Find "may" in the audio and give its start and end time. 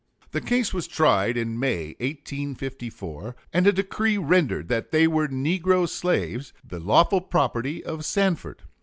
1.59-1.89